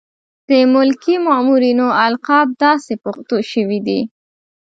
[0.49, 3.99] د ملکي مامورینو القاب داسې پښتو شوي دي.